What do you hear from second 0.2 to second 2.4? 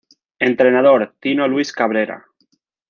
Entrenador: Tino Luis Cabrera.